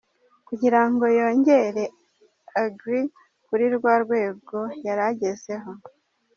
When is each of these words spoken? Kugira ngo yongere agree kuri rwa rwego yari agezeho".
Kugira 0.47 0.81
ngo 0.89 1.05
yongere 1.19 1.83
agree 2.63 3.07
kuri 3.47 3.65
rwa 3.75 3.93
rwego 4.03 4.59
yari 4.85 5.01
agezeho". 5.11 5.71